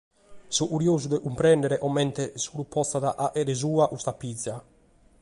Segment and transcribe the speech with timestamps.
[0.55, 4.55] So curiosu de cumprèndere comente Soru potzat «fàghere sua» custa pìgia.